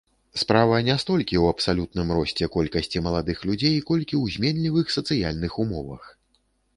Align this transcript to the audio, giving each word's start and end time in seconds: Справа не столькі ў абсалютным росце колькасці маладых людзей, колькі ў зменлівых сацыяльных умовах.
Справа 0.41 0.77
не 0.85 0.93
столькі 1.01 1.35
ў 1.39 1.45
абсалютным 1.55 2.13
росце 2.17 2.49
колькасці 2.55 3.01
маладых 3.07 3.37
людзей, 3.49 3.77
колькі 3.91 4.15
ў 4.21 4.37
зменлівых 4.37 4.87
сацыяльных 4.97 5.53
умовах. 5.65 6.03